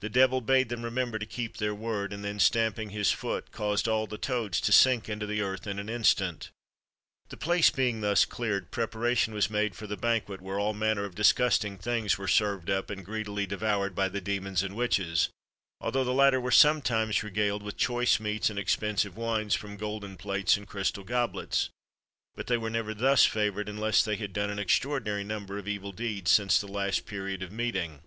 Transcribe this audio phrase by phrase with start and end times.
[0.00, 3.88] The devil bade them remember to keep their word; and then stamping his foot, caused
[3.88, 6.50] all the toads to sink into the earth in an instant.
[7.30, 11.14] The place being thus cleared, preparation was made for the banquet, where all manner of
[11.14, 15.30] disgusting things were served up and greedily devoured by the demons and witches;
[15.80, 20.58] although the latter were sometimes regaled with choice meats and expensive wines from golden plates
[20.58, 21.70] and crystal goblets;
[22.34, 25.90] but they were never thus favoured unless they had done an extraordinary number of evil
[25.92, 28.02] deeds since the last period of meeting.